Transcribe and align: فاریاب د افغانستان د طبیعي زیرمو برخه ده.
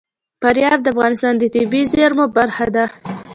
فاریاب 0.41 0.79
د 0.81 0.87
افغانستان 0.93 1.33
د 1.37 1.43
طبیعي 1.55 1.89
زیرمو 1.91 2.25
برخه 2.37 2.65
ده. 2.75 2.85